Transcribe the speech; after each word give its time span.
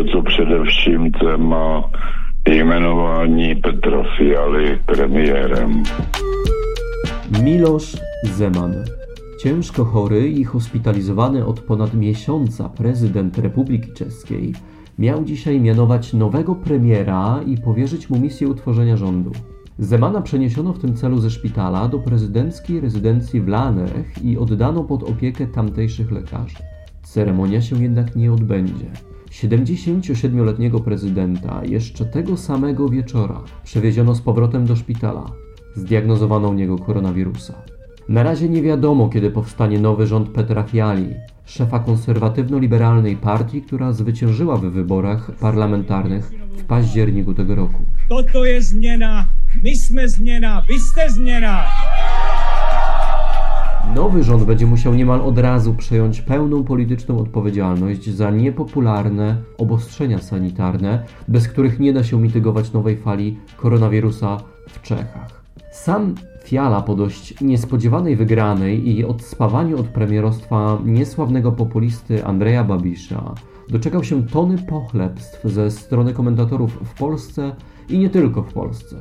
je 0.00 0.12
to 0.12 0.22
především 0.22 1.12
téma 1.12 1.90
jmenování 2.48 3.54
Petra 3.54 4.02
Fialy 4.16 4.80
premiérem. 4.86 5.82
Miloš 7.42 7.96
Zeman. 8.22 8.74
Ciężko 9.42 9.84
chory 9.84 10.28
i 10.28 10.44
hospitalizowany 10.44 11.46
od 11.46 11.60
ponad 11.60 11.94
miesiąca 11.94 12.68
prezydent 12.68 13.38
Republiki 13.38 13.92
Czeskiej 13.92 14.54
miał 14.98 15.24
dzisiaj 15.24 15.60
mianować 15.60 16.12
nowego 16.12 16.54
premiera 16.54 17.40
i 17.46 17.58
powierzyć 17.58 18.10
mu 18.10 18.18
misję 18.18 18.48
utworzenia 18.48 18.96
rządu. 18.96 19.32
Zemana 19.78 20.20
przeniesiono 20.20 20.72
w 20.72 20.78
tym 20.78 20.94
celu 20.94 21.18
ze 21.18 21.30
szpitala 21.30 21.88
do 21.88 21.98
prezydenckiej 21.98 22.80
rezydencji 22.80 23.40
w 23.40 23.48
Lanech 23.48 24.24
i 24.24 24.38
oddano 24.38 24.84
pod 24.84 25.02
opiekę 25.02 25.46
tamtejszych 25.46 26.12
lekarzy. 26.12 26.56
Ceremonia 27.02 27.60
się 27.60 27.82
jednak 27.82 28.16
nie 28.16 28.32
odbędzie. 28.32 29.09
77-letniego 29.30 30.80
prezydenta 30.80 31.60
jeszcze 31.64 32.04
tego 32.04 32.36
samego 32.36 32.88
wieczora 32.88 33.40
przewieziono 33.64 34.14
z 34.14 34.20
powrotem 34.20 34.66
do 34.66 34.76
szpitala. 34.76 35.32
Zdiagnozowano 35.74 36.48
u 36.48 36.54
niego 36.54 36.78
koronawirusa. 36.78 37.54
Na 38.08 38.22
razie 38.22 38.48
nie 38.48 38.62
wiadomo, 38.62 39.08
kiedy 39.08 39.30
powstanie 39.30 39.78
nowy 39.78 40.06
rząd 40.06 40.28
Petra 40.28 40.62
Fiali, 40.62 41.14
szefa 41.44 41.78
konserwatywno-liberalnej 41.78 43.16
partii, 43.16 43.62
która 43.62 43.92
zwyciężyła 43.92 44.56
w 44.56 44.60
wyborach 44.60 45.30
parlamentarnych 45.40 46.32
w 46.56 46.64
październiku 46.64 47.34
tego 47.34 47.54
roku. 47.54 47.82
Toto 48.08 48.44
je 48.44 48.62
změna, 48.62 49.26
my 49.64 49.76
jsme 49.76 50.08
změna, 50.08 50.62
vy 50.68 50.78
jste 50.80 51.10
změna. 51.10 51.64
Nowy 54.00 54.22
rząd 54.22 54.44
będzie 54.44 54.66
musiał 54.66 54.94
niemal 54.94 55.20
od 55.20 55.38
razu 55.38 55.74
przejąć 55.74 56.20
pełną 56.20 56.64
polityczną 56.64 57.18
odpowiedzialność 57.18 58.10
za 58.10 58.30
niepopularne 58.30 59.36
obostrzenia 59.58 60.18
sanitarne, 60.18 61.04
bez 61.28 61.48
których 61.48 61.80
nie 61.80 61.92
da 61.92 62.04
się 62.04 62.20
mitygować 62.20 62.72
nowej 62.72 62.96
fali 62.96 63.38
koronawirusa 63.56 64.36
w 64.68 64.82
Czechach. 64.82 65.42
Sam 65.72 66.14
Fiala 66.44 66.82
po 66.82 66.94
dość 66.94 67.40
niespodziewanej 67.40 68.16
wygranej 68.16 68.88
i 68.88 69.04
odspawaniu 69.04 69.80
od 69.80 69.86
premierostwa 69.86 70.78
niesławnego 70.84 71.52
populisty 71.52 72.24
Andrzeja 72.24 72.64
Babisza 72.64 73.34
doczekał 73.68 74.04
się 74.04 74.26
tony 74.26 74.58
pochlebstw 74.58 75.44
ze 75.44 75.70
strony 75.70 76.12
komentatorów 76.12 76.72
w 76.84 76.94
Polsce 76.94 77.56
i 77.88 77.98
nie 77.98 78.10
tylko 78.10 78.42
w 78.42 78.52
Polsce. 78.52 78.96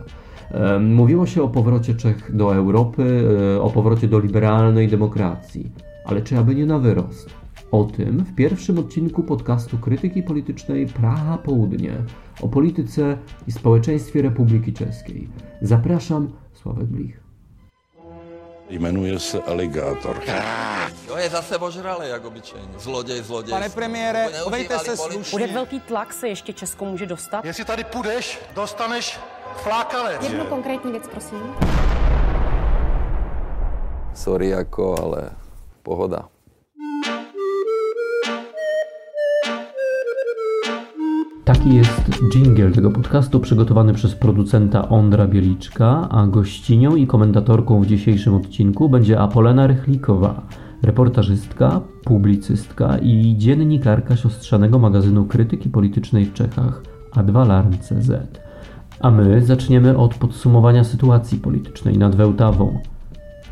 Mówiło 0.80 1.26
się 1.26 1.44
o 1.44 1.48
powrocie 1.48 1.96
Czech 1.96 2.36
do 2.36 2.56
Europy, 2.56 3.24
e, 3.56 3.62
o 3.62 3.70
powrocie 3.70 4.08
do 4.08 4.20
liberalnej 4.20 4.88
demokracji, 4.88 5.72
ale 6.06 6.22
czy 6.22 6.38
aby 6.38 6.56
nie 6.56 6.66
na 6.66 6.80
wyrost? 6.80 7.30
O 7.72 7.84
tym 7.84 8.20
w 8.20 8.36
pierwszym 8.36 8.80
odcinku 8.80 9.24
podcastu 9.24 9.78
Krytyki 9.78 10.24
Politycznej 10.24 10.88
Praha 10.88 11.38
Południe 11.38 11.94
o 12.42 12.48
polityce 12.48 13.18
i 13.48 13.52
społeczeństwie 13.52 14.22
Republiki 14.22 14.74
Czeskiej. 14.74 15.30
Zapraszam, 15.62 16.32
Sławek 16.54 16.86
Blich. 16.86 17.20
Jmenuje 18.70 19.20
se 19.20 19.44
Aligátor. 19.44 20.16
To 21.08 21.18
je 21.18 21.30
zase 21.30 21.60
ožrale, 21.60 22.08
jak 22.08 22.26
obyčejně. 22.26 22.68
Zloděj, 22.80 23.24
zloděj. 23.24 23.52
Pane 23.52 23.70
premiére, 23.70 24.30
chovejte 24.44 24.80
se 24.80 24.98
slušně. 24.98 25.42
Jak 25.42 25.52
velký 25.52 25.80
tlak 25.80 26.14
se 26.14 26.28
ještě 26.28 26.54
Česko 26.54 26.86
může 26.86 27.06
dostat? 27.06 27.46
Jestli 27.46 27.66
tady 27.66 27.84
půjdeš, 27.84 28.40
dostaneš 28.56 29.20
flákanec. 29.56 30.24
Jednu 30.30 30.46
konkrétní 30.46 30.92
věc, 30.92 31.08
prosím. 31.08 31.40
Sorry 34.14 34.48
jako, 34.48 35.04
ale 35.04 35.30
pohoda. 35.84 36.28
Taki 41.44 41.76
jest 41.76 42.02
jingle 42.36 42.72
tego 42.72 42.92
podcastu 42.92 43.40
przygotowany 43.40 43.94
przez 43.94 44.16
producenta 44.16 44.90
Ondra 44.90 45.28
Bieliczka, 45.28 46.08
a 46.10 46.28
gościnią 46.28 46.96
i 46.96 47.08
komentatorką 47.08 47.82
w 47.82 47.86
dzisiejszym 47.86 48.36
odcinku 48.36 48.90
będzie 48.90 49.20
Apolena 49.20 49.68
Rychlikowa, 49.68 50.42
reportażystka, 50.84 51.82
publicystka 52.04 52.98
i 52.98 53.36
dziennikarka 53.38 54.16
siostrzanego 54.16 54.80
magazynu 54.80 55.26
krytyki 55.26 55.70
politycznej 55.70 56.26
w 56.26 56.34
Czechach 56.34 56.82
A2 57.16 57.48
Larn.cz. 57.48 58.40
A 59.02 59.12
my 59.12 59.46
zaczniemy 59.46 59.98
od 59.98 60.16
podsumowania 60.16 60.84
sytuacji 60.84 61.38
politycznej 61.38 61.98
nad 61.98 62.16
Wełtawą. 62.16 62.80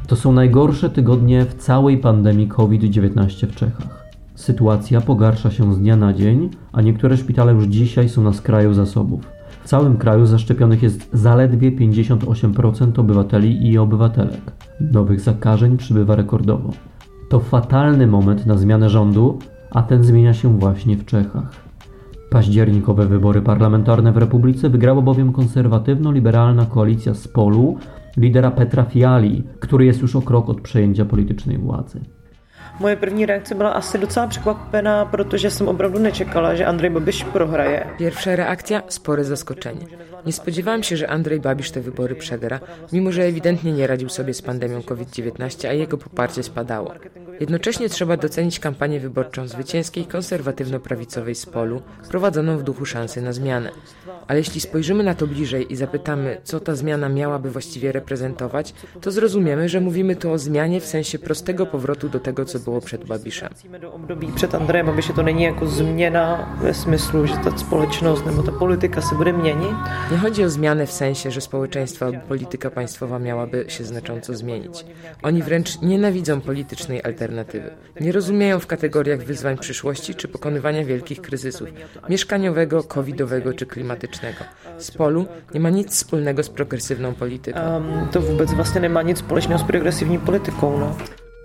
To 0.07 0.15
są 0.15 0.33
najgorsze 0.33 0.89
tygodnie 0.89 1.45
w 1.45 1.53
całej 1.53 1.97
pandemii 1.97 2.47
COVID-19 2.47 3.47
w 3.47 3.55
Czechach. 3.55 4.07
Sytuacja 4.35 5.01
pogarsza 5.01 5.51
się 5.51 5.73
z 5.73 5.79
dnia 5.79 5.95
na 5.95 6.13
dzień, 6.13 6.49
a 6.71 6.81
niektóre 6.81 7.17
szpitale 7.17 7.53
już 7.53 7.65
dzisiaj 7.65 8.09
są 8.09 8.23
na 8.23 8.33
skraju 8.33 8.73
zasobów. 8.73 9.21
W 9.63 9.67
całym 9.67 9.97
kraju 9.97 10.25
zaszczepionych 10.25 10.83
jest 10.83 11.09
zaledwie 11.13 11.71
58% 11.71 12.99
obywateli 12.99 13.67
i 13.67 13.77
obywatelek. 13.77 14.41
Nowych 14.81 15.19
zakażeń 15.19 15.77
przybywa 15.77 16.15
rekordowo. 16.15 16.69
To 17.29 17.39
fatalny 17.39 18.07
moment 18.07 18.45
na 18.45 18.57
zmianę 18.57 18.89
rządu, 18.89 19.39
a 19.71 19.83
ten 19.83 20.03
zmienia 20.03 20.33
się 20.33 20.59
właśnie 20.59 20.97
w 20.97 21.05
Czechach. 21.05 21.66
Październikowe 22.29 23.05
wybory 23.07 23.41
parlamentarne 23.41 24.11
w 24.11 24.17
Republice 24.17 24.69
wygrała 24.69 25.01
bowiem 25.01 25.33
konserwatywno-liberalna 25.33 26.65
koalicja 26.65 27.13
z 27.13 27.27
Polu 27.27 27.77
lidera 28.17 28.51
Petra 28.51 28.83
Fiali, 28.83 29.43
który 29.59 29.85
jest 29.85 30.01
już 30.01 30.15
o 30.15 30.21
krok 30.21 30.49
od 30.49 30.61
przejęcia 30.61 31.05
politycznej 31.05 31.57
władzy. 31.57 31.99
Moje 32.79 32.97
první 32.97 33.25
reakce 33.25 33.55
byla 33.55 33.73
asi 33.73 33.99
docela 33.99 34.27
překvapená, 34.27 35.05
protože 35.05 35.49
jsem 35.51 35.67
opravdu 35.67 35.99
nečekala, 35.99 36.55
že 36.55 36.65
Andrej 36.65 36.91
Babiš 36.91 37.23
prohraje. 37.23 37.85
Pierwsza 37.97 38.35
reakcja 38.35 38.81
spore 38.87 39.23
zaskoczenie. 39.23 39.85
Nie 40.25 40.33
spodziewałam 40.33 40.83
się, 40.83 40.97
że 40.97 41.09
Andrzej 41.09 41.39
Babisz 41.39 41.71
te 41.71 41.81
wybory 41.81 42.15
przegra, 42.15 42.59
mimo 42.93 43.11
że 43.11 43.23
ewidentnie 43.23 43.71
nie 43.71 43.87
radził 43.87 44.09
sobie 44.09 44.33
z 44.33 44.41
pandemią 44.41 44.81
COVID-19, 44.83 45.67
a 45.67 45.73
jego 45.73 45.97
poparcie 45.97 46.43
spadało. 46.43 46.91
Jednocześnie 47.39 47.89
trzeba 47.89 48.17
docenić 48.17 48.59
kampanię 48.59 48.99
wyborczą 48.99 49.47
zwycięskiej 49.47 50.05
konserwatywno-prawicowej 50.05 51.35
z 51.35 51.45
polu, 51.45 51.81
prowadzoną 52.09 52.57
w 52.57 52.63
duchu 52.63 52.85
szansy 52.85 53.21
na 53.21 53.33
zmianę. 53.33 53.71
Ale 54.27 54.39
jeśli 54.39 54.61
spojrzymy 54.61 55.03
na 55.03 55.15
to 55.15 55.27
bliżej 55.27 55.73
i 55.73 55.75
zapytamy, 55.75 56.37
co 56.43 56.59
ta 56.59 56.75
zmiana 56.75 57.09
miałaby 57.09 57.51
właściwie 57.51 57.91
reprezentować, 57.91 58.73
to 59.01 59.11
zrozumiemy, 59.11 59.69
że 59.69 59.81
mówimy 59.81 60.15
tu 60.15 60.31
o 60.31 60.37
zmianie 60.37 60.81
w 60.81 60.85
sensie 60.85 61.19
prostego 61.19 61.65
powrotu 61.65 62.09
do 62.09 62.19
tego, 62.19 62.45
co 62.45 62.59
było 62.59 62.81
przed 62.81 63.05
Babiszem. 63.05 63.49
před 64.35 64.55
Andrejem 64.55 64.87
Babiše 64.87 65.13
to 65.13 65.23
není 65.23 65.43
jako 65.43 65.67
změna 65.67 66.55
ve 66.61 66.73
smyslu, 66.73 67.27
že 67.27 67.33
ta 67.43 67.57
společnost 67.57 68.25
nebo 68.25 68.43
ta 68.43 68.51
politika 68.51 69.01
se 69.01 69.15
bude. 69.15 69.27
Nie 70.11 70.17
chodzi 70.17 70.43
o 70.43 70.49
zmianę 70.49 70.87
w 70.87 70.91
sensie, 70.91 71.31
że 71.31 71.41
społeczeństwo 71.41 72.05
albo 72.05 72.19
polityka 72.19 72.69
państwowa 72.69 73.19
miałaby 73.19 73.65
się 73.67 73.83
znacząco 73.83 74.33
zmienić. 74.33 74.85
Oni 75.23 75.43
wręcz 75.43 75.81
nienawidzą 75.81 76.41
politycznej 76.41 77.03
alternatywy. 77.03 77.26
Nie 78.01 78.11
rozumieją 78.11 78.59
w 78.59 78.67
kategoriach 78.67 79.23
wyzwań 79.23 79.57
przyszłości 79.57 80.15
czy 80.15 80.27
pokonywania 80.27 80.85
wielkich 80.85 81.21
kryzysów 81.21 81.69
mieszkaniowego, 82.09 82.83
covidowego 82.83 83.53
czy 83.53 83.65
klimatycznego. 83.65 84.37
Z 84.77 84.91
polu 84.91 85.25
nie 85.53 85.59
ma 85.59 85.69
nic 85.69 85.91
wspólnego 85.91 86.43
z 86.43 86.49
progresywną 86.49 87.13
polityką. 87.13 87.59
Um, 87.73 87.83
to 88.11 88.21
vůbec 88.21 88.53
vlastně 88.53 88.81
nemá 88.81 89.03
nic 89.03 89.17
společného 89.17 89.59
s 89.59 89.63
progresivní 89.63 90.19
politikou. 90.19 90.79
No. 90.79 90.95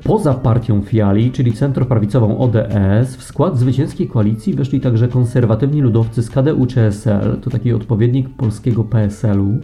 Poza 0.05 0.35
partią 0.35 0.83
Fiali, 0.83 1.31
czyli 1.31 1.53
centroprawicową 1.53 2.39
ODS, 2.39 3.17
w 3.17 3.23
skład 3.23 3.59
zwycięskiej 3.59 4.09
koalicji 4.09 4.55
weszli 4.55 4.81
także 4.81 5.09
konserwatywni 5.09 5.83
ludowcy 5.83 6.23
z 6.23 6.31
KDU-CSL, 6.31 7.41
to 7.41 7.51
taki 7.51 7.73
odpowiednik 7.73 8.29
polskiego 8.37 8.85
PSL-u, 8.85 9.61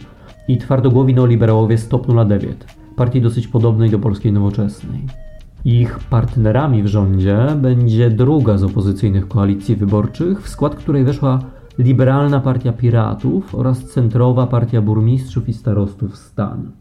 i 0.47 0.57
twardogłowi 0.57 1.13
neoliberałowie 1.13 1.77
z 1.77 1.87
Top 1.87 2.07
09, 2.27 2.55
partii 2.95 3.21
dosyć 3.21 3.47
podobnej 3.47 3.89
do 3.89 3.99
polskiej 3.99 4.31
nowoczesnej. 4.33 5.28
Ich 5.65 5.99
partnerami 5.99 6.83
w 6.83 6.87
rządzie 6.87 7.37
będzie 7.55 8.09
druga 8.09 8.57
z 8.57 8.63
opozycyjnych 8.63 9.27
koalicji 9.27 9.75
wyborczych, 9.75 10.41
w 10.41 10.49
skład 10.49 10.75
której 10.75 11.03
weszła 11.03 11.39
Liberalna 11.77 12.39
Partia 12.39 12.73
Piratów 12.73 13.55
oraz 13.55 13.85
Centrowa 13.85 14.47
Partia 14.47 14.81
Burmistrzów 14.81 15.49
i 15.49 15.53
Starostów 15.53 16.17
Stan. 16.17 16.71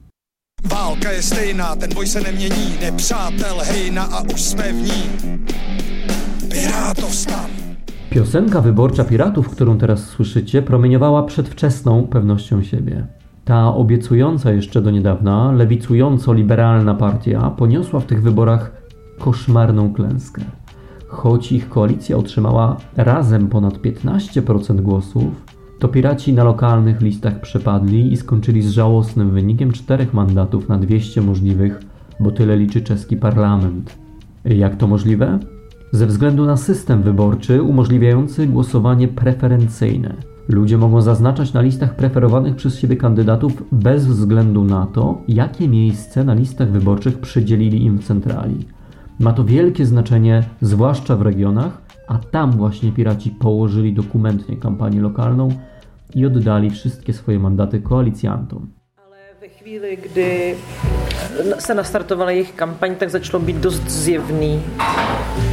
Válka 0.64 1.12
je 1.12 1.22
stejná, 1.22 1.76
ten 1.76 1.90
boj 1.94 2.06
se 2.06 2.20
nemění, 2.20 2.78
nepřátel, 2.82 3.56
hejna 3.62 4.02
a 4.02 4.22
už 4.22 4.42
jsme 4.42 4.72
v 4.72 4.82
ní. 4.82 5.02
Piosenka 8.10 8.60
wyborcza 8.60 9.04
Piratów, 9.04 9.48
którą 9.48 9.78
teraz 9.78 10.04
słyszycie, 10.04 10.62
promieniowała 10.62 11.22
przedwczesną 11.22 12.06
pewnością 12.06 12.62
siebie. 12.62 13.06
Ta 13.48 13.74
obiecująca 13.74 14.52
jeszcze 14.52 14.82
do 14.82 14.90
niedawna, 14.90 15.52
lewicująco-liberalna 15.52 16.94
partia 16.94 17.50
poniosła 17.50 18.00
w 18.00 18.06
tych 18.06 18.22
wyborach 18.22 18.72
koszmarną 19.18 19.92
klęskę. 19.92 20.42
Choć 21.06 21.52
ich 21.52 21.68
koalicja 21.68 22.16
otrzymała 22.16 22.76
razem 22.96 23.48
ponad 23.48 23.78
15% 23.78 24.80
głosów, 24.80 25.24
to 25.78 25.88
piraci 25.88 26.32
na 26.32 26.44
lokalnych 26.44 27.00
listach 27.00 27.40
przepadli 27.40 28.12
i 28.12 28.16
skończyli 28.16 28.62
z 28.62 28.70
żałosnym 28.70 29.30
wynikiem 29.30 29.72
czterech 29.72 30.14
mandatów 30.14 30.68
na 30.68 30.78
200 30.78 31.20
możliwych, 31.20 31.80
bo 32.20 32.30
tyle 32.30 32.56
liczy 32.56 32.82
czeski 32.82 33.16
parlament. 33.16 33.98
Jak 34.44 34.76
to 34.76 34.86
możliwe? 34.86 35.38
ze 35.92 36.06
względu 36.06 36.44
na 36.44 36.56
system 36.56 37.02
wyborczy 37.02 37.62
umożliwiający 37.62 38.46
głosowanie 38.46 39.08
preferencyjne. 39.08 40.37
Ludzie 40.48 40.78
mogą 40.78 41.00
zaznaczać 41.00 41.52
na 41.52 41.60
listach 41.60 41.96
preferowanych 41.96 42.56
przez 42.56 42.78
siebie 42.78 42.96
kandydatów 42.96 43.62
bez 43.72 44.06
względu 44.06 44.64
na 44.64 44.86
to, 44.86 45.22
jakie 45.28 45.68
miejsce 45.68 46.24
na 46.24 46.34
listach 46.34 46.70
wyborczych 46.70 47.18
przydzielili 47.18 47.84
im 47.84 47.98
w 47.98 48.04
centrali. 48.04 48.66
Ma 49.20 49.32
to 49.32 49.44
wielkie 49.44 49.86
znaczenie, 49.86 50.44
zwłaszcza 50.60 51.16
w 51.16 51.22
regionach, 51.22 51.82
a 52.06 52.18
tam 52.18 52.52
właśnie 52.52 52.92
piraci 52.92 53.30
położyli 53.30 53.92
dokumentnie 53.94 54.56
kampanię 54.56 55.00
lokalną 55.00 55.48
i 56.14 56.26
oddali 56.26 56.70
wszystkie 56.70 57.12
swoje 57.12 57.38
mandaty 57.38 57.80
koalicjantom. 57.80 58.77
Chvíli, 59.68 59.96
kdy 59.96 60.56
se 61.58 61.74
nastartovala 61.74 62.30
jejich 62.30 62.52
kampaň, 62.52 62.94
tak 62.94 63.10
začalo 63.10 63.38
být 63.38 63.56
dost 63.56 63.88
zjevný, 63.88 64.64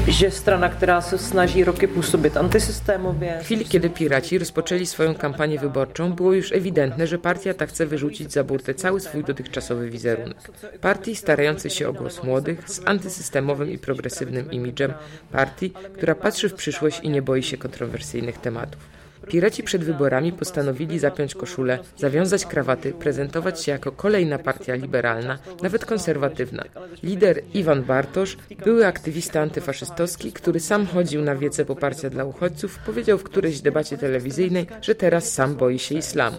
že 0.08 0.32
strana, 0.32 0.70
která 0.70 1.02
se 1.02 1.18
snaží 1.18 1.64
roky 1.64 1.88
působit 1.88 2.38
antysystémově... 2.38 3.38
W 3.42 3.44
chwili, 3.44 3.66
kiedy 3.66 3.90
piraci 3.90 4.38
rozpoczęli 4.38 4.86
swoją 4.86 5.16
kampanię 5.16 5.60
wyborczą, 5.60 6.14
było 6.14 6.34
już 6.34 6.52
ewidentne, 6.52 7.08
że 7.08 7.18
partia 7.18 7.54
ta 7.54 7.66
chce 7.66 7.86
wyrzucić 7.86 8.32
za 8.32 8.44
burtę 8.44 8.74
cały 8.74 9.00
swój 9.00 9.24
dotychczasowy 9.24 9.90
wizerunek. 9.90 10.38
Partii 10.82 11.16
starającej 11.16 11.72
się 11.72 11.90
o 11.90 11.94
głos 11.94 12.24
młodych, 12.24 12.70
z 12.70 12.82
antysystemowym 12.86 13.72
i 13.72 13.78
progresywnym 13.78 14.52
imidżem, 14.52 14.94
partii, 15.32 15.74
która 15.94 16.16
patrzy 16.16 16.50
w 16.50 16.54
przyszłość 16.54 17.00
i 17.04 17.10
nie 17.10 17.22
boi 17.22 17.44
się 17.44 17.58
kontrowersyjnych 17.58 18.38
tematów. 18.38 18.95
Piraci 19.28 19.64
przed 19.64 19.84
wyborami 19.84 20.32
postanowili 20.32 21.00
zapiąć 21.00 21.36
koszulę, 21.36 21.80
zawiązać 21.98 22.46
krawaty, 22.46 22.92
prezentować 22.92 23.64
się 23.64 23.72
jako 23.72 23.92
kolejna 23.92 24.40
partia 24.40 24.76
liberalna, 24.76 25.38
nawet 25.62 25.86
konserwatywna. 25.86 26.64
Lider 27.04 27.42
Iwan 27.54 27.84
Bartosz, 27.84 28.38
były 28.66 28.88
aktywista 28.88 29.42
antyfaszystowski, 29.42 30.32
który 30.32 30.60
sam 30.60 30.86
chodził 30.86 31.22
na 31.22 31.36
wiece 31.36 31.66
poparcia 31.66 32.10
dla 32.10 32.26
uchodźców, 32.26 32.80
powiedział 32.80 33.18
w 33.18 33.24
którejś 33.24 33.62
debacie 33.62 33.98
telewizyjnej, 33.98 34.68
że 34.82 34.96
teraz 34.96 35.32
sam 35.32 35.56
boi 35.56 35.80
się 35.80 35.96
islamu. 35.96 36.38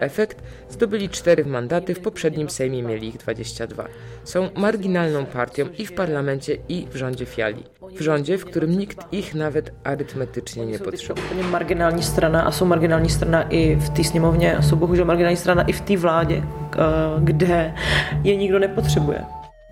Efekt? 0.00 0.42
Zdobyli 0.70 1.08
cztery 1.08 1.44
mandaty, 1.44 1.94
w 1.94 2.00
poprzednim 2.00 2.50
Sejmie 2.50 2.82
mieli 2.82 3.08
ich 3.08 3.16
22. 3.16 3.88
Są 4.24 4.50
marginalną 4.56 5.26
partią 5.26 5.68
i 5.78 5.86
w 5.86 5.92
parlamencie, 5.92 6.58
i 6.68 6.86
w 6.90 6.96
rządzie 6.96 7.26
Fiali. 7.26 7.64
W 7.96 8.00
rządzie, 8.02 8.38
w 8.38 8.44
którym 8.44 8.78
nikt 8.78 9.12
ich 9.12 9.34
nawet 9.34 9.72
arytmetycznie 9.84 10.66
nie 10.66 10.78
potrzebuje. 10.78 11.26
Úplně 11.26 11.42
marginální 11.42 12.02
strana 12.02 12.44
a 12.44 12.50
jsou 12.50 12.66
marginální 12.66 13.10
strana 13.10 13.42
i 13.42 13.76
v 13.76 13.88
té 13.88 14.04
sněmovně 14.04 14.56
a 14.56 14.62
jsou 14.62 14.76
bohužel 14.76 15.04
marginální 15.04 15.36
strana 15.36 15.62
i 15.62 15.72
v 15.72 15.80
té 15.80 15.96
vládě, 15.96 16.42
kde 17.20 17.74
je 18.24 18.36
nikdo 18.36 18.58
nepotřebuje. 18.58 19.24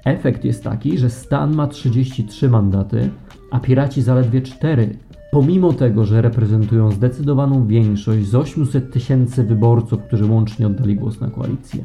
Efekt 0.04 0.44
jest 0.44 0.64
taki, 0.64 0.98
że 0.98 1.10
Stan 1.10 1.54
ma 1.54 1.66
33 1.66 2.48
mandaty, 2.48 3.10
a 3.50 3.60
piraci 3.60 4.02
zaledwie 4.02 4.40
4. 4.42 4.98
Pomimo 5.30 5.72
tego, 5.72 6.04
że 6.04 6.22
reprezentują 6.22 6.90
zdecydowaną 6.90 7.66
większość 7.66 8.26
z 8.26 8.34
800 8.34 8.92
tysięcy 8.92 9.44
wyborców, 9.44 10.02
którzy 10.02 10.26
łącznie 10.26 10.66
oddali 10.66 10.96
głos 10.96 11.20
na 11.20 11.30
koalicję. 11.30 11.84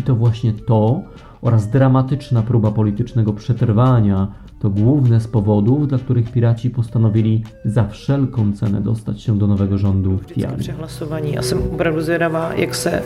I 0.00 0.02
to 0.02 0.14
właśnie 0.14 0.52
to 0.52 1.02
oraz 1.42 1.68
dramatyczna 1.68 2.42
próba 2.42 2.70
politycznego 2.70 3.32
przetrwania 3.32 4.28
to 4.60 4.70
główne 4.70 5.20
z 5.20 5.28
powodów, 5.28 5.88
dla 5.88 5.98
których 5.98 6.32
piraci 6.32 6.70
postanowili 6.70 7.44
za 7.64 7.84
wszelką 7.88 8.52
cenę 8.52 8.80
dostać 8.80 9.22
się 9.22 9.38
do 9.38 9.46
nowego 9.46 9.78
rządu 9.78 10.18
w 10.18 10.26
Tiali. 10.26 10.58
Přehlasovaní 10.58 11.38
a 11.38 11.42
jsem 11.42 11.58
opravdu 11.74 12.00
zvědavá, 12.00 12.54
jak 12.54 12.76
se 12.76 13.02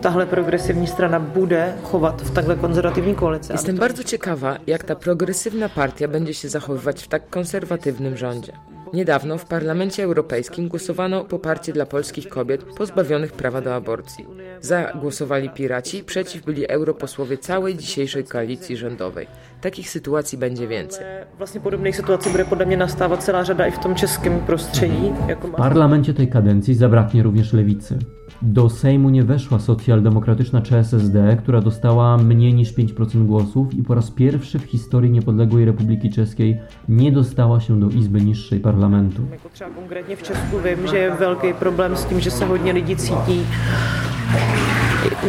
tahle 0.00 0.26
progresivní 0.26 0.86
strana 0.86 1.20
bude 1.20 1.72
chovat 1.82 2.22
v 2.22 2.30
takhle 2.30 2.56
konzervativní 2.56 3.14
koalici. 3.14 3.52
Jestem 3.52 3.76
bardzo 3.76 4.04
ciekawa, 4.04 4.56
jak 4.66 4.84
ta 4.84 4.96
progresywna 4.96 5.68
partia 5.68 6.08
będzie 6.08 6.34
się 6.34 6.48
zachowywać 6.48 7.02
w 7.02 7.08
tak 7.08 7.30
konserwatywnym 7.30 8.16
rządzie. 8.16 8.52
Niedawno 8.92 9.38
w 9.38 9.44
Parlamencie 9.44 10.04
Europejskim 10.04 10.68
głosowano 10.68 11.20
o 11.20 11.24
poparcie 11.24 11.72
dla 11.72 11.86
polskich 11.86 12.28
kobiet 12.28 12.64
pozbawionych 12.78 13.32
prawa 13.32 13.60
do 13.60 13.74
aborcji. 13.74 14.26
Za 14.60 14.92
głosowali 14.94 15.50
piraci, 15.50 16.04
przeciw 16.04 16.44
byli 16.44 16.68
europosłowie 16.68 17.38
całej 17.38 17.76
dzisiejszej 17.76 18.24
koalicji 18.24 18.76
rządowej. 18.76 19.26
Takich 19.60 19.90
sytuacji 19.90 20.38
będzie 20.38 20.68
więcej. 20.68 21.04
Vlastně 21.38 21.60
podobných 21.60 21.96
situací 21.96 22.30
bude 22.30 22.44
podle 22.44 22.66
mě 22.66 22.76
nastávat 22.76 23.22
celá 23.24 23.44
řada 23.44 23.66
i 23.66 23.70
v 23.70 23.78
tom 23.78 23.94
českém 23.94 24.40
prostředí. 24.40 25.12
Jako 25.28 25.48
W 25.48 25.50
parlamencie 25.50 26.14
tej 26.14 26.28
kadencji 26.28 26.74
zabraknie 26.74 27.22
również 27.22 27.52
lewicy. 27.52 27.98
Do 28.42 28.68
Sejmu 28.70 29.10
nie 29.10 29.22
weszła 29.22 29.58
socjaldemokratyczna 29.58 30.62
ČSSD, 30.62 31.36
która 31.38 31.60
dostała 31.60 32.16
mniej 32.18 32.54
niż 32.54 32.72
5% 32.74 33.26
głosów 33.26 33.74
i 33.74 33.82
po 33.82 33.94
raz 33.94 34.10
pierwszy 34.10 34.58
w 34.58 34.64
historii 34.64 35.10
niepodległej 35.10 35.64
Republiki 35.64 36.10
Czeskiej 36.10 36.60
nie 36.88 37.12
dostała 37.12 37.60
się 37.60 37.80
do 37.80 37.88
izby 37.88 38.20
niższej 38.20 38.60
parlamentu. 38.60 39.22
Jako 39.30 39.48
třeba 39.48 39.70
konkrétně 39.70 40.16
v 40.16 40.22
Česku 40.22 40.58
vím, 40.58 40.86
že 40.86 40.98
je 40.98 41.10
velký 41.10 41.52
problém 41.52 41.96
s 41.96 42.04
tím, 42.04 42.20
že 42.20 42.30
se 42.30 42.44
hodně 42.44 42.72
lidí 42.72 42.96
cítí, 42.96 43.46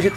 že 0.00 0.10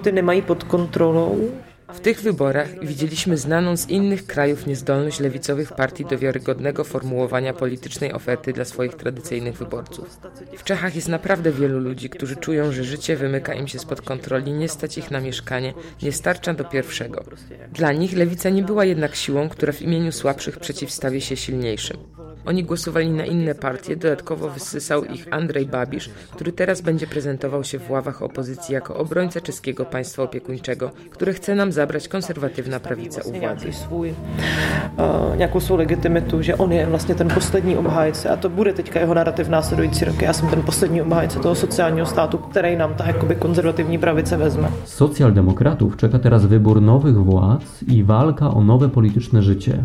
ty 0.00 0.12
nemají 0.12 0.42
pod 0.42 0.64
kontrolou. 0.64 1.50
W 1.94 2.00
tych 2.00 2.20
wyborach 2.20 2.86
widzieliśmy 2.86 3.36
znaną 3.36 3.76
z 3.76 3.88
innych 3.88 4.26
krajów 4.26 4.66
niezdolność 4.66 5.20
lewicowych 5.20 5.72
partii 5.72 6.04
do 6.04 6.18
wiarygodnego 6.18 6.84
formułowania 6.84 7.54
politycznej 7.54 8.12
oferty 8.12 8.52
dla 8.52 8.64
swoich 8.64 8.94
tradycyjnych 8.94 9.56
wyborców. 9.56 10.20
W 10.56 10.64
Czechach 10.64 10.96
jest 10.96 11.08
naprawdę 11.08 11.52
wielu 11.52 11.80
ludzi, 11.80 12.10
którzy 12.10 12.36
czują, 12.36 12.72
że 12.72 12.84
życie 12.84 13.16
wymyka 13.16 13.54
im 13.54 13.68
się 13.68 13.78
spod 13.78 14.02
kontroli, 14.02 14.52
nie 14.52 14.68
stać 14.68 14.98
ich 14.98 15.10
na 15.10 15.20
mieszkanie, 15.20 15.74
nie 16.02 16.12
starcza 16.12 16.54
do 16.54 16.64
pierwszego. 16.64 17.24
Dla 17.72 17.92
nich 17.92 18.16
lewica 18.16 18.50
nie 18.50 18.62
była 18.62 18.84
jednak 18.84 19.14
siłą, 19.14 19.48
która 19.48 19.72
w 19.72 19.82
imieniu 19.82 20.12
słabszych 20.12 20.58
przeciwstawi 20.58 21.20
się 21.20 21.36
silniejszym. 21.36 21.96
Oni 22.46 22.64
głosowali 22.64 23.10
na 23.10 23.24
inne 23.24 23.54
partie, 23.54 23.96
dodatkowo 23.96 24.48
wysysał 24.48 25.04
ich 25.04 25.28
Andrzej 25.30 25.66
Babisz, 25.66 26.10
który 26.30 26.52
teraz 26.52 26.80
będzie 26.80 27.06
prezentował 27.06 27.64
się 27.64 27.78
w 27.78 27.90
ławach 27.90 28.22
opozycji 28.22 28.74
jako 28.74 28.96
obrońca 28.96 29.40
czeskiego 29.40 29.84
państwa 29.84 30.22
opiekuńczego, 30.22 30.90
które 31.10 31.32
chce 31.32 31.54
nam 31.54 31.72
zabrać 31.72 32.08
konserwatywna 32.08 32.80
prawica 32.80 33.20
u 33.22 33.32
władzy. 33.32 33.72
Svůj, 33.72 34.08
uh, 34.10 35.36
nějakou 35.36 35.60
svou 35.60 35.76
legitimitu, 35.76 36.42
že 36.42 36.56
on 36.58 36.72
je 36.72 36.86
vlastně 36.86 37.14
ten 37.14 37.28
poslední 37.28 37.76
obhájce 37.76 38.30
a 38.30 38.36
to 38.36 38.48
bude 38.48 38.72
teďka 38.72 39.00
jeho 39.00 39.14
narrativ 39.14 39.48
následující 39.48 40.04
roky. 40.04 40.24
Já 40.24 40.32
jsem 40.32 40.48
ten 40.48 40.62
poslední 40.62 41.02
obhájce 41.02 41.38
toho 41.38 41.54
sociálního 41.54 42.06
státu, 42.06 42.38
který 42.38 42.76
nám 42.76 42.94
ta 42.94 43.06
jakoby 43.06 43.34
konzervativní 43.34 43.98
pravice 43.98 44.36
vezme. 44.36 44.68
Socjaldemokratów 44.84 45.96
czeka 45.96 46.18
teraz 46.18 46.46
wybór 46.46 46.82
nowych 46.82 47.16
władz 47.16 47.82
i 47.86 48.02
walka 48.02 48.48
o 48.50 48.64
nowe 48.64 48.88
polityczne 48.88 49.42
życie. 49.42 49.84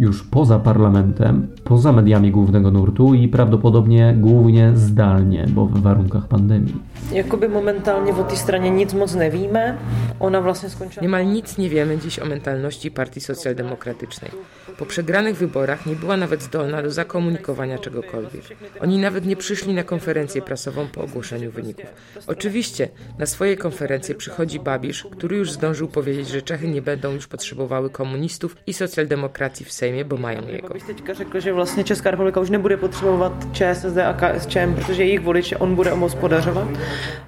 Już 0.00 0.22
poza 0.22 0.58
parlamentem, 0.58 1.48
poza 1.64 1.92
mediami 1.92 2.30
głównego 2.30 2.70
nurtu 2.70 3.14
i 3.14 3.28
prawdopodobnie 3.28 4.14
głównie 4.18 4.72
zdalnie, 4.74 5.46
bo 5.48 5.66
w 5.66 5.82
warunkach 5.82 6.28
pandemii. 6.28 6.74
Jakoby 7.12 7.48
momentálně 7.48 8.12
o 8.12 8.24
té 8.24 8.36
straně 8.36 8.70
nic 8.70 8.94
moc 8.94 9.14
nevíme. 9.14 9.76
Ona 10.20 10.40
vlastně 10.40 10.68
skončila... 10.68 11.02
Niemal 11.02 11.26
nic 11.26 11.58
nie 11.58 11.68
wiemy 11.70 11.98
dziś 11.98 12.18
o 12.18 12.26
mentalności 12.26 12.90
Partii 12.90 13.20
Socjaldemokratycznej. 13.20 14.30
Po 14.78 14.86
przegranych 14.86 15.36
wyborach 15.36 15.86
nie 15.86 15.96
była 15.96 16.16
nawet 16.16 16.42
zdolna 16.42 16.82
do 16.82 16.90
zakomunikowania 16.90 17.78
czegokolwiek. 17.78 18.42
Oni 18.80 18.98
nawet 18.98 19.26
nie 19.26 19.36
przyszli 19.36 19.74
na 19.74 19.82
konferencję 19.82 20.42
prasową 20.42 20.86
po 20.86 21.02
ogłoszeniu 21.02 21.50
wyników. 21.50 21.86
Oczywiście 22.26 22.88
na 23.18 23.26
swoje 23.26 23.56
konferencje 23.56 24.14
przychodzi 24.14 24.60
Babisz, 24.60 25.06
który 25.10 25.36
już 25.36 25.52
zdążył 25.52 25.88
powiedzieć, 25.88 26.28
że 26.28 26.42
Czechy 26.42 26.68
nie 26.68 26.82
będą 26.82 27.12
już 27.12 27.26
potrzebowały 27.26 27.90
komunistów 27.90 28.56
i 28.66 28.72
socjaldemokracji 28.72 29.66
w 29.66 29.72
Sejmie, 29.72 29.85
bo 30.04 30.16
mają 30.16 30.48
jego. 30.48 30.68
Bych 30.74 30.84
teďka 30.84 31.14
řekl, 31.14 31.40
že 31.40 31.52
vlastně 31.52 31.84
Česká 31.84 32.10
republika 32.10 32.40
už 32.40 32.50
nebude 32.50 32.76
potřebovat 32.76 33.32
ČSSD 33.52 33.98
a 33.98 34.12
KSČM, 34.12 34.74
protože 34.74 35.04
jejich 35.04 35.20
voliče 35.20 35.56
on 35.56 35.74
bude 35.74 35.92
obospodařovat. 35.92 36.68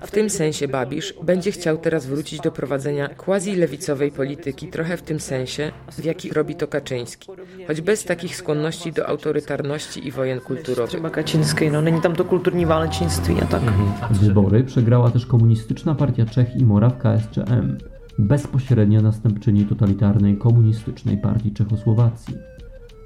W 0.06 0.10
tym 0.10 0.30
sensie 0.30 0.68
Babisz 0.68 1.14
będzie 1.22 1.50
chciał 1.50 1.78
teraz 1.78 2.06
wrócić 2.06 2.40
do 2.40 2.50
prowadzenia 2.50 3.08
quasi-lewicowej 3.08 4.10
polityki, 4.10 4.66
trochę 4.66 4.96
w 4.96 5.02
tym 5.02 5.20
sensie, 5.20 5.72
w 5.92 6.04
jaki 6.04 6.30
robi 6.30 6.54
to 6.54 6.66
Kaczyński. 6.66 7.28
Choć 7.66 7.80
bez 7.80 8.04
takich 8.04 8.36
skłonności 8.36 8.92
do 8.92 9.08
autorytarności 9.08 10.08
i 10.08 10.10
wojen 10.10 10.40
kulturowych. 10.40 11.12
Kaczynský, 11.12 11.70
no 11.70 11.82
není 11.82 12.00
tam 12.00 12.14
to 12.16 12.24
kulturní 12.24 12.66
válečnictví 12.66 13.36
a 13.42 13.46
tak. 13.46 13.62
Wybory 14.10 14.64
przegrała 14.64 15.10
też 15.10 15.26
komunistyczna 15.26 15.94
partia 15.94 16.26
Czech 16.26 16.56
i 16.56 16.64
Moraw 16.64 16.92
KSČM, 16.98 17.78
bezpośrednia 18.18 19.00
następczyni 19.00 19.64
totalitarnej 19.64 20.36
komunistycznej 20.36 21.18
partii 21.18 21.52
Czechosłowacji. 21.52 22.34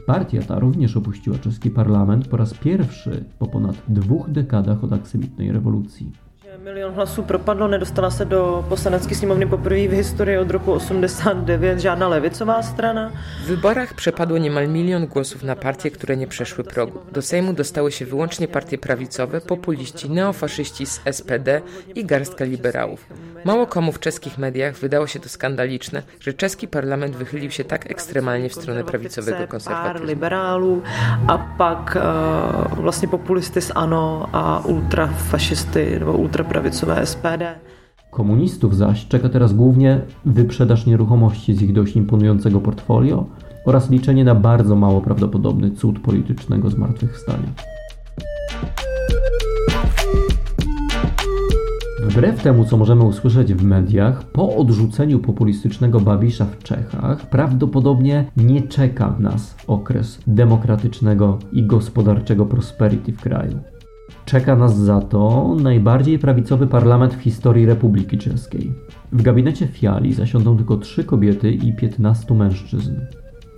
Partia 0.06 0.42
ta 0.42 0.58
również 0.58 0.96
opuściła 0.96 1.38
czeski 1.38 1.70
parlament 1.70 2.28
po 2.28 2.36
raz 2.36 2.54
pierwszy 2.54 3.24
po 3.38 3.46
ponad 3.46 3.82
dwóch 3.88 4.30
dekadach 4.30 4.84
od 4.84 4.92
aksymitnej 4.92 5.52
rewolucji. 5.52 6.31
Milion 6.62 6.92
hlasů 6.92 7.22
propadlo, 7.22 7.68
nedostala 7.68 8.10
se 8.10 8.24
do 8.24 8.64
poslanecké 8.68 9.14
sněmovny 9.14 9.46
poprvé 9.46 9.88
v 9.88 9.92
historii 9.92 10.38
od 10.38 10.50
roku 10.50 10.72
89 10.72 11.80
žádná 11.80 12.08
levicová 12.08 12.62
strana. 12.62 13.12
W 13.44 13.46
wyborach 13.46 13.94
przepadło 13.94 14.38
niemal 14.38 14.68
milion 14.68 15.06
głosów 15.06 15.42
na 15.42 15.56
partie, 15.56 15.90
które 15.90 16.16
nie 16.16 16.26
przeszły 16.26 16.64
progu. 16.64 17.00
Do 17.12 17.22
Sejmu 17.22 17.52
dostały 17.52 17.92
się 17.92 18.06
wyłącznie 18.06 18.48
partie 18.48 18.78
prawicowe, 18.78 19.40
populiści, 19.40 20.10
neofaszyści 20.10 20.86
z 20.86 21.00
SPD 21.12 21.60
i 21.94 22.04
garstka 22.04 22.44
liberałów. 22.44 23.06
Mało 23.44 23.66
komu 23.66 23.92
w 23.92 24.00
czeskich 24.00 24.38
mediach 24.38 24.74
wydało 24.74 25.06
się 25.06 25.20
to 25.20 25.28
skandaliczne, 25.28 26.02
że 26.20 26.32
czeski 26.32 26.68
parlament 26.68 27.16
wychylił 27.16 27.50
się 27.50 27.64
tak 27.64 27.90
ekstremalnie 27.90 28.48
w 28.48 28.54
stronę 28.54 28.84
prawicowego 28.84 29.46
konserwatyzmu. 29.48 30.06
liberálů 30.06 30.82
a 31.28 31.38
pak 31.38 31.96
uh, 31.96 32.78
vlastně 32.78 33.08
populisty 33.08 33.60
z 33.60 33.72
ANO 33.74 34.28
a 34.32 34.60
ultrafašisty 34.64 35.98
nebo 35.98 36.12
ultrapravicové 36.52 37.06
SPD. 37.06 37.54
Komunistów 38.10 38.76
zaś 38.76 39.08
czeka 39.08 39.28
teraz 39.28 39.52
głównie 39.52 40.00
wyprzedaż 40.24 40.86
nieruchomości 40.86 41.54
z 41.54 41.62
ich 41.62 41.72
dość 41.72 41.96
imponującego 41.96 42.60
portfolio 42.60 43.26
oraz 43.66 43.90
liczenie 43.90 44.24
na 44.24 44.34
bardzo 44.34 44.76
mało 44.76 45.00
prawdopodobny 45.00 45.70
cud 45.70 45.98
politycznego 45.98 46.70
zmartwychwstania. 46.70 47.48
Wbrew 52.02 52.42
temu, 52.42 52.64
co 52.64 52.76
możemy 52.76 53.04
usłyszeć 53.04 53.54
w 53.54 53.64
mediach, 53.64 54.24
po 54.24 54.56
odrzuceniu 54.56 55.18
populistycznego 55.18 56.00
Babisza 56.00 56.44
w 56.44 56.62
Czechach 56.62 57.30
prawdopodobnie 57.30 58.24
nie 58.36 58.62
czeka 58.62 59.16
nas 59.18 59.56
okres 59.66 60.18
demokratycznego 60.26 61.38
i 61.52 61.66
gospodarczego 61.66 62.46
prosperity 62.46 63.12
w 63.12 63.20
kraju. 63.20 63.58
Czeka 64.32 64.56
nas 64.56 64.78
za 64.78 65.00
to 65.00 65.54
najbardziej 65.62 66.18
prawicowy 66.18 66.66
parlament 66.66 67.14
w 67.14 67.20
historii 67.20 67.66
Republiki 67.66 68.18
Czeskiej. 68.18 68.72
W 69.12 69.22
gabinecie 69.22 69.66
Fiali 69.66 70.12
zasiądą 70.12 70.56
tylko 70.56 70.76
trzy 70.76 71.04
kobiety 71.04 71.52
i 71.52 71.72
15 71.72 72.34
mężczyzn. 72.34 72.94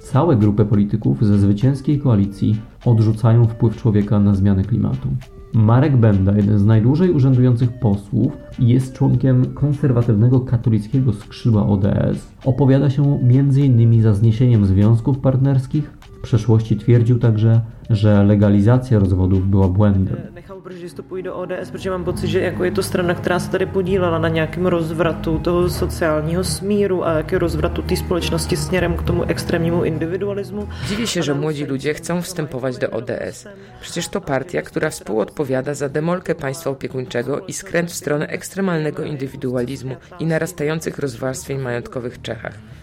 Całe 0.01 0.37
grupy 0.37 0.65
polityków 0.65 1.27
ze 1.27 1.39
zwycięskiej 1.39 1.99
koalicji 1.99 2.61
odrzucają 2.85 3.45
wpływ 3.45 3.77
człowieka 3.77 4.21
na 4.21 4.35
zmianę 4.35 4.65
klimatu. 4.65 5.09
Marek 5.53 5.97
Benda, 5.97 6.37
jeden 6.37 6.59
z 6.59 6.65
najdłużej 6.65 7.11
urzędujących 7.11 7.79
posłów 7.79 8.33
jest 8.59 8.95
członkiem 8.95 9.55
konserwatywnego 9.55 10.41
katolickiego 10.41 11.13
skrzydła 11.13 11.67
ODS, 11.67 12.33
opowiada 12.45 12.91
się 12.91 13.19
m.in. 13.23 14.03
za 14.03 14.15
zniesieniem 14.15 14.67
związków 14.67 15.19
partnerskich. 15.19 15.91
W 16.01 16.21
przeszłości 16.21 16.77
twierdził 16.77 17.19
także, 17.19 17.61
że 17.91 18.23
legalizacja 18.23 18.99
rozwodów 18.99 19.47
była 19.47 19.69
błędem. 19.69 20.17
Nechal, 20.35 20.61
protože 20.61 20.89
vstupují 20.89 21.23
do 21.23 21.37
ODS, 21.37 21.71
protože 21.71 21.91
mám 21.91 22.05
pocit, 22.05 22.27
že 22.27 22.41
jako 22.41 22.65
je 22.65 22.71
to 22.71 22.83
strana, 22.83 23.15
která 23.15 23.39
se 23.39 23.51
tady 23.51 23.67
podílela 23.67 24.19
na 24.19 24.29
nějakém 24.29 24.67
rozvratu 24.67 25.39
toho 25.39 25.71
sociálního 25.71 26.45
smíru 26.45 27.05
a 27.05 27.13
jaké 27.13 27.39
rozvratu 27.39 27.83
té 27.83 27.97
společnosti 27.97 28.57
směrem 28.57 28.97
k 28.97 29.03
tomu 29.03 29.23
extrémnímu 29.23 29.85
individualismu. 29.85 30.69
Dziwię 30.89 31.07
się, 31.07 31.23
że 31.23 31.35
młodzi 31.35 31.65
ludzie 31.65 31.95
chcą 31.95 32.23
wstępować 32.23 32.79
do 32.79 32.91
ODS. 32.91 33.49
Przecież 33.81 34.09
to 34.09 34.21
partia, 34.21 34.63
która 34.63 34.91
współodpowiada 34.91 35.75
za 35.75 35.89
demolkę 35.89 36.35
państwa 36.35 36.71
opiekuńczego 36.71 37.41
i 37.41 37.53
skręt 37.53 37.91
w 37.91 37.95
stronę 37.95 38.27
ekstremalnego 38.27 39.05
indywidualizmu 39.05 39.97
i 40.19 40.27
narastających 40.27 40.99
rozwarstwień 40.99 41.59
majątkowych 41.59 42.15
w 42.15 42.23
Czechach. 42.23 42.74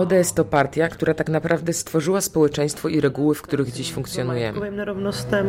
ODS 0.00 0.32
to 0.32 0.44
partia, 0.44 0.88
która 0.88 1.14
tak 1.14 1.28
naprawdę 1.28 1.72
stworzyła 1.72 2.20
społeczeństwo 2.20 2.88
i 2.88 3.00
reguły, 3.00 3.34
w 3.34 3.42
których 3.42 3.72
dziś 3.72 3.92
funkcjonujemy. 3.92 4.70
nerovnostem 4.70 5.46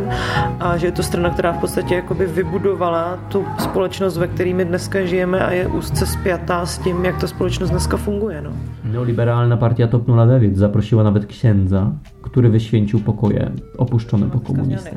a 0.60 0.77
že 0.77 0.88
je 0.88 0.91
to 0.91 1.03
strana, 1.03 1.29
která 1.29 1.53
v 1.53 1.62
podstatě 1.62 1.96
jakoby 1.96 2.27
vybudovala 2.27 3.17
tu 3.29 3.46
společnost, 3.60 4.17
ve 4.17 4.27
které 4.27 4.53
my 4.53 4.65
dneska 4.65 5.05
žijeme 5.05 5.39
a 5.46 5.51
je 5.51 5.67
úzce 5.67 6.05
spjatá 6.05 6.65
s 6.65 6.77
tím, 6.77 7.05
jak 7.05 7.20
ta 7.22 7.27
společnost 7.27 7.70
dneska 7.70 7.98
funguje. 7.98 8.41
No. 8.41 8.51
Neoliberalna 8.84 9.58
partia 9.58 9.88
Top 9.88 10.08
09 10.08 10.58
zaprosiła 10.58 11.03
nawet 11.03 11.25
księdza, 11.25 11.91
który 12.32 12.50
wyświęcił 12.50 13.00
pokoje 13.00 13.52
opuszczone 13.78 14.30
po 14.30 14.40
komunistach. 14.40 14.94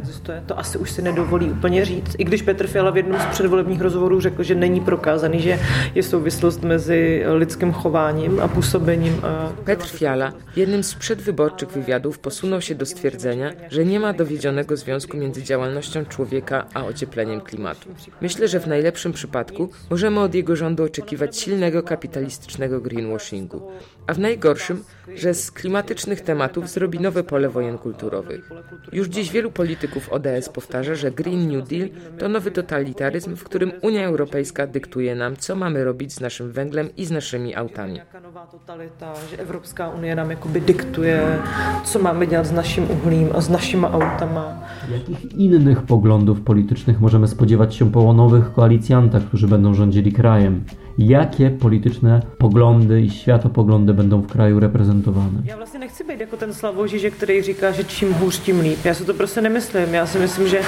to 0.47 0.59
asi 0.59 0.79
už 0.79 0.91
si 0.91 1.03
nedovolí 1.03 1.50
úplně 1.50 1.85
říct. 1.85 2.14
I 2.19 2.25
když 2.25 2.43
Petr 2.43 2.67
Fiala 2.67 2.91
v 2.91 2.97
jednom 2.97 3.21
z 3.21 3.25
předvolebních 3.26 3.81
rozhovorů 3.81 4.21
řekl, 4.21 4.43
že 4.43 4.55
není 4.55 4.81
prokázaný, 4.81 5.41
že 5.41 5.59
je 5.95 6.03
souvislost 6.03 6.62
mezi 6.62 7.23
lidským 7.35 7.73
chováním 7.73 8.41
a 8.41 8.49
působením. 8.49 9.14
a- 9.23 9.53
Petr 9.64 9.87
Fiala 9.87 10.33
w 10.55 10.57
jednym 10.57 10.83
z 10.83 10.95
przedwyborczych 10.95 11.69
wywiadów 11.69 12.19
posunął 12.19 12.61
się 12.61 12.75
do 12.75 12.87
stwierdzenia, 12.87 13.50
że 13.71 13.85
nie 13.85 14.00
ma 14.00 14.12
dowiedzionego 14.12 14.76
związku 14.76 15.17
między 15.17 15.43
działalnością 15.43 16.05
człowieka 16.05 16.67
a 16.75 16.85
ociepleniem 16.85 17.41
klimatu. 17.41 17.88
Myślę, 18.21 18.49
że 18.49 18.61
w 18.61 18.67
najlepszym 18.67 19.12
przypadku 19.12 19.69
możemy 19.91 20.21
od 20.21 20.35
jego 20.35 20.57
rządu 20.57 20.85
oczekiwać 20.85 21.38
silnego 21.38 21.83
kapitalistycznego 21.83 22.81
greenwashingu, 22.81 23.62
a 24.07 24.14
w 24.14 24.19
najgorszym, 24.19 24.85
że 25.17 25.35
z 25.35 25.50
klimatycznych 25.50 26.21
tematów 26.21 26.69
zrobi 26.69 27.00
nowe 27.00 27.24
pole 27.25 27.49
wojen 27.49 27.78
kulturowych. 27.78 28.50
Już 28.93 29.09
dziś 29.09 29.31
wielu 29.31 29.50
polityków 29.50 30.12
ODS 30.12 30.49
powtarza, 30.49 30.95
że 30.95 31.11
Green 31.11 31.49
New 31.49 31.69
Deal 31.69 31.88
to 32.19 32.28
nowy 32.28 32.50
totalitaryzm, 32.50 33.37
w 33.37 33.45
którym 33.45 33.73
Unia 33.83 34.04
Europejska 34.07 34.66
dyktuje 34.66 35.14
nam, 35.14 35.37
co 35.37 35.57
mamy 35.57 35.85
robić 35.85 36.12
z 36.12 36.21
naszym 36.21 36.52
węglem 36.52 36.88
i 36.97 37.04
z 37.04 37.11
naszymi 37.11 37.54
autami. 37.54 38.00
Nová 38.35 38.47
totalita, 38.50 39.14
že 39.31 39.37
Evropská 39.38 39.88
unie 39.88 40.14
nám 40.14 40.31
jakoby 40.31 40.61
diktuje, 40.61 41.38
co 41.85 41.99
máme 41.99 42.26
dělat 42.26 42.47
s 42.47 42.52
naším 42.52 42.90
uhlím 42.90 43.28
a 43.35 43.40
s 43.40 43.49
našima 43.49 43.88
autama. 43.90 44.66
Jakich 44.90 45.33
innych 45.38 45.83
poglądów 45.83 46.40
politycznych 46.40 47.00
możemy 47.00 47.28
spodziewać 47.28 47.75
się 47.75 47.93
po 47.93 48.12
nowych 48.12 48.52
koalicjantach, 48.52 49.25
którzy 49.25 49.49
będą 49.49 49.75
rządzili 49.75 50.12
krajem? 50.12 50.64
Jakie 50.98 51.50
polityczne 51.50 52.22
poglądy 52.38 53.00
i 53.00 53.10
światopoglądy 53.10 53.94
będą 53.94 54.20
w 54.20 54.26
kraju 54.32 54.60
reprezentowane? 54.60 55.42
Já 55.44 55.56
vlastně 55.56 55.78
nechci 55.78 56.04
být 56.04 56.20
jako 56.20 56.36
ten 56.36 56.54
Slavožiže, 56.54 57.10
který 57.10 57.42
říká, 57.42 57.70
že 57.70 57.84
čím 57.84 58.12
hůř, 58.12 58.38
tím 58.38 58.60
líp. 58.60 58.84
Já 58.84 58.94
si 58.94 59.04
to 59.04 59.14
prostě 59.14 59.40
nemyslím. 59.40 59.94
Já 59.94 60.06
si 60.06 60.18
myslím, 60.18 60.48
že 60.48 60.60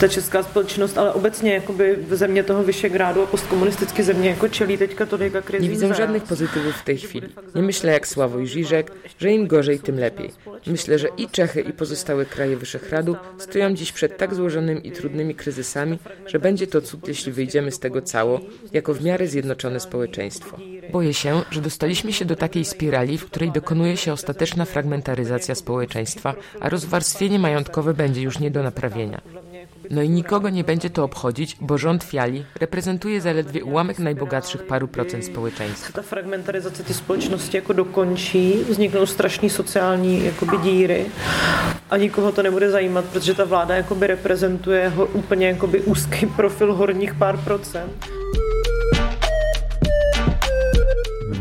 ta 0.00 0.08
česká 0.08 0.42
společnost, 0.42 0.98
ale 0.98 1.12
obecně 1.12 1.54
jakoby 1.54 1.96
v 2.08 2.14
země 2.14 2.42
toho 2.42 2.62
Vyšegrádu 2.62 3.22
a 3.22 3.26
postkomunistické 3.26 4.02
země 4.02 4.30
jako 4.30 4.48
čelí 4.48 4.76
teďka 4.76 5.06
tolika 5.06 5.40
krizí. 5.40 5.62
Nie 5.62 5.70
widzę 5.70 5.94
żadnych 5.94 6.22
pozytywów 6.22 6.74
w 6.74 6.84
tej 6.84 6.98
chwili. 6.98 7.28
Nie 7.54 7.62
myślę 7.62 7.92
jak 7.92 8.06
Sławoj 8.06 8.46
Žižek, 8.46 8.92
że 9.18 9.32
im 9.32 9.46
gorzej, 9.46 9.78
tym 9.78 9.98
lepiej. 9.98 10.30
Myślę, 10.66 10.98
że 10.98 11.08
i 11.16 11.28
Czechy, 11.28 11.60
i 11.60 11.72
pozostałe 11.72 12.24
kraje 12.24 12.56
Wyszehradu 12.56 13.16
stoją 13.38 13.74
dziś 13.74 13.92
przed 13.92 14.16
tak 14.16 14.34
złożonymi 14.34 14.88
i 14.88 14.92
trudnymi 14.92 15.34
kryzysami, 15.34 15.98
że 16.26 16.38
będzie 16.38 16.66
to 16.66 16.80
cud, 16.80 17.08
jeśli 17.08 17.32
wyjdziemy 17.32 17.70
z 17.70 17.78
tego 17.78 18.02
cało, 18.02 18.40
jako 18.72 18.94
w 18.94 19.04
miarę 19.04 19.26
zjednoczone 19.26 19.53
społeczeństwo. 19.78 20.56
Boję 20.92 21.14
się, 21.14 21.42
że 21.50 21.60
dostaliśmy 21.60 22.12
się 22.12 22.24
do 22.24 22.36
takiej 22.36 22.64
spirali, 22.64 23.18
w 23.18 23.26
której 23.26 23.50
dokonuje 23.52 23.96
się 23.96 24.12
ostateczna 24.12 24.64
fragmentaryzacja 24.64 25.54
społeczeństwa, 25.54 26.34
a 26.60 26.68
rozwarstwienie 26.68 27.38
majątkowe 27.38 27.94
będzie 27.94 28.22
już 28.22 28.38
nie 28.38 28.50
do 28.50 28.62
naprawienia. 28.62 29.20
No 29.90 30.02
i 30.02 30.08
nikogo 30.08 30.50
nie 30.50 30.64
będzie 30.64 30.90
to 30.90 31.04
obchodzić, 31.04 31.56
bo 31.60 31.78
rząd 31.78 32.04
Fiali 32.04 32.44
reprezentuje 32.60 33.20
zaledwie 33.20 33.64
ułamek 33.64 33.98
najbogatszych 33.98 34.66
paru 34.66 34.88
procent 34.88 35.24
społeczeństwa. 35.24 35.92
ta 35.92 36.02
fragmentarizace 36.02 36.84
té 36.84 36.94
společnosti 36.94 37.56
jako 37.56 37.74
dokončí, 37.74 38.64
vzniknou 38.68 39.06
strašný 39.06 39.50
sociální 39.50 40.24
jakoby 40.24 40.58
díry 40.58 41.06
a 41.90 41.96
nikoho 41.96 42.32
to 42.32 42.42
nebude 42.42 42.70
zajímat, 42.70 43.04
protože 43.04 43.34
ta 43.34 43.44
vláda 43.44 43.74
jakoby 43.74 44.06
reprezentuje 44.06 44.88
ho, 44.88 45.06
úplně 45.06 45.46
jakoby 45.46 45.80
úzký 45.80 46.26
profil 46.26 46.74
horních 46.74 47.14
pár 47.14 47.36
procent. 47.36 47.92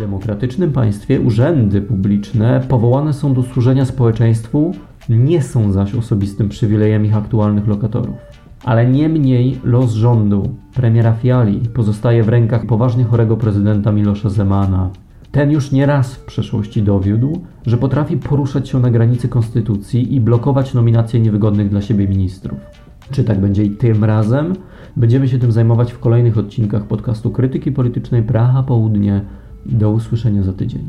Demokratycznym 0.04 0.72
państwie 0.72 1.22
urzędy 1.22 1.82
publiczne 1.82 2.62
powołane 2.70 3.14
są 3.14 3.34
do 3.34 3.44
służenia 3.44 3.86
społeczeństwu, 3.86 4.72
nie 5.10 5.42
są 5.42 5.72
zaś 5.72 5.96
osobistym 5.96 6.50
przywilejem 6.50 7.06
ich 7.06 7.18
aktualnych 7.18 7.68
lokatorów. 7.68 8.16
Ale 8.64 8.88
niemniej 8.88 9.60
los 9.64 9.92
rządu 9.92 10.50
premiera 10.76 11.14
Fiali 11.14 11.60
pozostaje 11.74 12.24
w 12.24 12.30
rękach 12.30 12.66
poważnie 12.66 13.04
chorego 13.04 13.38
prezydenta 13.38 13.92
Milosza 13.92 14.30
Zemana. 14.30 14.90
Ten 15.32 15.52
już 15.52 15.72
nie 15.72 15.86
raz 15.86 16.16
w 16.16 16.26
przeszłości 16.26 16.82
dowiódł, 16.82 17.42
że 17.66 17.78
potrafi 17.78 18.18
poruszać 18.18 18.70
się 18.70 18.80
na 18.80 18.90
granicy 18.90 19.28
konstytucji 19.28 20.16
i 20.16 20.22
blokować 20.22 20.74
nominacje 20.74 21.20
niewygodnych 21.20 21.70
dla 21.70 21.82
siebie 21.82 22.08
ministrów. 22.08 22.60
Czy 23.12 23.24
tak 23.24 23.40
będzie 23.40 23.64
i 23.64 23.70
tym 23.70 24.04
razem? 24.04 24.54
Będziemy 24.98 25.28
się 25.28 25.40
tym 25.40 25.52
zajmować 25.52 25.92
w 25.94 26.00
kolejnych 26.00 26.38
odcinkach 26.38 26.84
podcastu 26.84 27.32
Krytyki 27.32 27.72
Politycznej 27.72 28.24
Praha 28.24 28.64
Południe. 28.64 29.22
Do 29.66 29.90
usłyszenia 29.90 30.44
za 30.44 30.54
tydzień. 30.54 30.88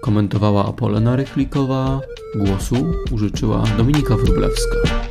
Komentowała 0.00 0.66
Apolena 0.66 1.16
Rychlikowa, 1.16 2.00
głosu 2.34 2.76
użyczyła 3.12 3.64
Dominika 3.78 4.16
Wróblewska. 4.16 5.09